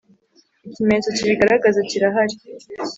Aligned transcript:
Ikimenyetso 0.67 1.09
kibigaragaza 1.17 1.79
kirahari. 1.89 2.35